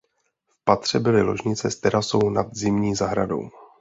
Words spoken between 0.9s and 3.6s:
byly ložnice s terasou nad zimní zahradou.